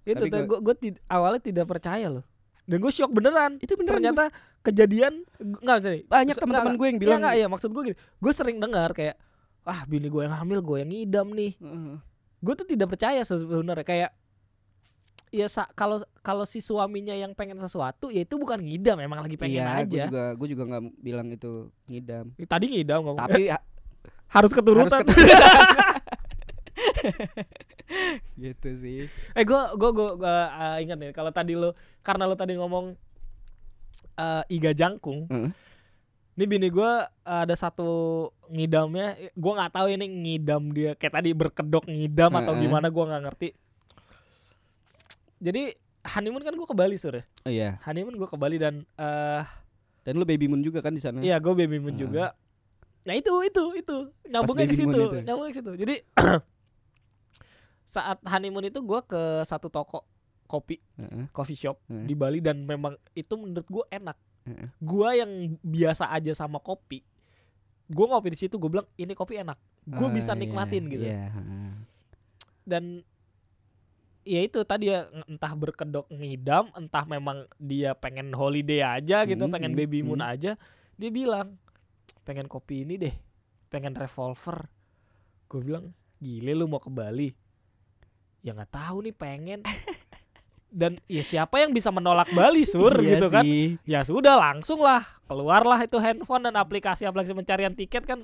Itu 0.03 0.23
tuh 0.27 0.41
gue 0.45 0.59
gue 0.61 0.75
awalnya 1.07 1.41
tidak 1.41 1.65
percaya 1.69 2.07
loh. 2.09 2.25
Dan 2.65 2.77
gue 2.77 2.91
shock 2.93 3.11
beneran. 3.11 3.57
itu 3.59 3.73
beneran 3.73 3.99
Ternyata 3.99 4.29
kejadian 4.61 5.25
enggak 5.41 5.77
sih. 5.81 5.99
banyak 6.05 6.37
teman-teman 6.37 6.73
gue 6.77 6.87
yang 6.87 6.99
bilang 7.01 7.11
Iya 7.11 7.17
enggak 7.21 7.35
ya 7.37 7.47
maksud 7.49 7.69
gue 7.73 7.81
gini. 7.91 7.97
Gue 8.21 8.31
sering 8.31 8.57
dengar 8.61 8.93
kayak 8.93 9.17
ah 9.61 9.85
bini 9.85 10.09
gue 10.09 10.21
yang 10.25 10.33
hamil 10.33 10.59
gue 10.61 10.77
yang 10.81 10.89
ngidam 10.89 11.27
nih 11.37 11.53
Heeh. 11.61 11.95
gue 12.41 12.53
tuh 12.57 12.65
tidak 12.65 12.97
percaya 12.97 13.21
sebenarnya 13.21 13.85
kayak 13.85 14.11
ya 15.31 15.47
kalau 15.77 16.01
kalau 16.25 16.43
si 16.43 16.59
suaminya 16.59 17.13
yang 17.15 17.31
pengen 17.37 17.55
sesuatu 17.55 18.09
ya 18.11 18.25
itu 18.25 18.35
bukan 18.35 18.59
ngidam 18.59 18.99
emang 18.99 19.23
lagi 19.23 19.37
pengen 19.37 19.63
iya, 19.63 19.85
aja 19.85 20.09
Gue 20.09 20.11
juga 20.11 20.23
gue 20.35 20.47
juga 20.49 20.63
nggak 20.65 20.83
bilang 20.99 21.27
itu 21.31 21.51
ngidam. 21.87 22.25
tadi 22.49 22.65
ngidam 22.67 22.99
ngomong 23.05 23.21
Tapi 23.21 23.53
ha- 23.53 23.63
harus 24.33 24.51
keturutan 24.51 24.89
harus 24.89 24.97
keturutan. 25.05 25.55
gitu 28.43 28.69
sih. 28.73 29.05
eh 29.31 29.43
gue 29.43 29.61
gue 29.75 29.89
gue 29.91 30.35
ingat 30.79 30.97
nih 30.97 31.11
kalau 31.11 31.29
tadi 31.29 31.53
lo 31.53 31.71
karena 32.01 32.25
lo 32.25 32.33
tadi 32.33 32.55
ngomong 32.55 32.95
eh, 34.15 34.43
iga 34.49 34.71
jangkung 34.71 35.27
Heeh. 35.27 35.51
ini 36.33 36.43
bini 36.45 36.67
gue 36.67 36.91
ada 37.21 37.53
satu 37.53 37.89
ngidamnya 38.47 39.15
gue 39.31 39.51
nggak 39.53 39.71
tahu 39.71 39.87
ini 39.89 40.05
ngidam 40.07 40.71
dia 40.71 40.91
kayak 40.93 41.13
tadi 41.13 41.29
berkedok 41.31 41.85
ngidam 41.85 42.31
atau 42.33 42.53
Heeh. 42.53 42.63
gimana 42.63 42.87
gue 42.87 43.03
nggak 43.03 43.23
ngerti 43.25 43.49
jadi 45.37 45.73
honeymoon 46.07 46.41
kan 46.41 46.53
gue 46.53 46.65
ke 46.65 46.73
Bali 46.73 46.97
ya 46.97 47.21
Oh 47.41 47.51
iya. 47.51 47.69
honeymoon 47.83 48.15
gue 48.15 48.25
ke 48.25 48.37
Bali 48.37 48.57
dan 48.57 48.85
eh 48.95 49.43
Dan 50.01 50.17
lu 50.17 50.25
baby 50.25 50.49
moon 50.49 50.61
juga 50.61 50.81
kan 50.81 50.89
di 50.89 50.97
sana? 50.97 51.21
iya 51.21 51.37
gue 51.37 51.53
baby 51.53 51.77
moon 51.77 51.93
Heeh. 51.93 52.01
juga 52.01 52.33
nah 53.01 53.13
itu 53.13 53.33
itu 53.41 53.63
itu 53.75 53.97
nyambungnya 54.25 54.65
ke 54.65 54.77
situ 54.77 54.93
itu. 54.93 55.17
nyambungnya 55.25 55.51
ke 55.51 55.57
situ 55.57 55.71
jadi 55.73 55.95
saat 57.91 58.23
honeymoon 58.23 58.63
itu 58.65 58.79
gue 58.79 58.99
ke 59.03 59.21
satu 59.43 59.67
toko 59.67 60.07
kopi 60.47 60.79
Heeh. 60.95 61.27
coffee 61.29 61.59
shop 61.59 61.75
Heeh. 61.85 62.07
di 62.07 62.15
Bali 62.15 62.39
dan 62.39 62.63
memang 62.63 62.95
itu 63.11 63.35
menurut 63.35 63.67
gue 63.67 63.85
enak 63.91 64.15
Heeh. 64.41 64.67
gua 64.79 65.11
yang 65.13 65.31
biasa 65.59 66.07
aja 66.07 66.31
sama 66.31 66.57
kopi 66.57 67.03
gua 67.85 68.15
ngopi 68.15 68.31
di 68.31 68.39
situ 68.39 68.55
gue 68.55 68.71
bilang 68.71 68.87
ini 68.95 69.11
kopi 69.11 69.37
enak 69.37 69.59
gue 69.83 70.07
Oh, 70.07 70.09
bisa 70.09 70.31
iya, 70.31 70.39
nikmatin 70.39 70.83
gitu 70.87 71.03
Iya. 71.03 71.27
heeh. 71.29 71.71
dan 72.63 72.83
ya 74.21 74.39
itu 74.39 74.61
tadi 74.61 74.87
ya 74.87 75.09
entah 75.25 75.51
berkedok 75.51 76.05
ngidam 76.07 76.69
entah 76.71 77.03
memang 77.03 77.43
dia 77.57 77.91
pengen 77.91 78.31
holiday 78.31 78.85
aja 78.85 79.25
gitu 79.25 79.43
Hmm, 79.43 79.51
pengen 79.51 79.73
hmm, 79.73 79.79
baby 79.81 79.99
moon 79.99 80.21
hmm. 80.21 80.31
aja 80.31 80.51
dia 80.95 81.09
bilang 81.09 81.57
pengen 82.21 82.45
kopi 82.45 82.85
ini 82.85 83.01
deh 83.01 83.15
pengen 83.67 83.97
revolver 83.97 84.69
gue 85.49 85.59
bilang 85.59 85.89
gile 86.21 86.53
lu 86.53 86.69
mau 86.69 86.77
ke 86.77 86.87
Bali 86.87 87.33
ya 88.41 88.51
nggak 88.51 88.69
tahu 88.69 89.05
nih 89.05 89.13
pengen 89.13 89.59
dan 90.71 90.95
ya 91.05 91.19
siapa 91.21 91.59
yang 91.59 91.69
bisa 91.69 91.91
menolak 91.91 92.31
Bali 92.31 92.63
sur 92.63 92.95
Iya 92.97 93.09
gitu 93.13 93.27
kan 93.27 93.43
sih. 93.43 93.75
ya 93.83 94.01
sudah 94.01 94.39
langsung 94.39 94.79
lah 94.79 95.03
keluarlah 95.25 95.79
itu 95.79 95.97
handphone 95.97 96.43
dan 96.43 96.55
aplikasi-aplikasi 96.55 97.33
pencarian 97.33 97.73
tiket 97.73 98.01
kan 98.01 98.23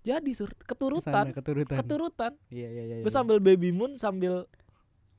jadi 0.00 0.30
sur 0.32 0.48
keturutan 0.60 1.02
Ke 1.02 1.12
sana, 1.28 1.30
keturutan. 1.34 1.76
keturutan 1.76 2.32
Iya 2.48 2.68
iya 2.70 2.82
iya. 2.84 2.96
gue 2.98 3.04
iya. 3.04 3.12
sambil 3.12 3.36
baby 3.36 3.68
moon 3.68 3.94
sambil 3.96 4.46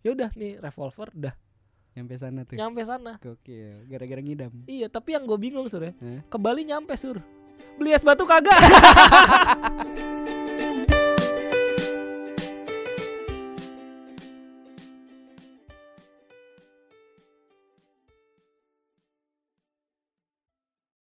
ya 0.01 0.11
udah 0.11 0.31
nih 0.33 0.57
revolver 0.57 1.11
dah 1.13 1.35
nyampe 1.93 2.13
sana 2.13 2.45
tuh. 2.45 2.55
nyampe 2.55 2.81
sana 2.81 3.17
Gokil. 3.17 3.85
Gara-gara 3.85 4.21
ngidam. 4.21 4.53
iya 4.65 4.85
tapi 4.87 5.13
yang 5.13 5.23
gue 5.23 5.37
bingung 5.37 5.65
sur 5.65 5.81
ya 5.81 5.93
Hah? 5.93 6.21
ke 6.25 6.37
Bali 6.37 6.63
nyampe 6.63 6.93
sur 6.93 7.21
beli 7.75 7.91
es 7.91 8.01
batu 8.01 8.25
kagak 8.25 8.57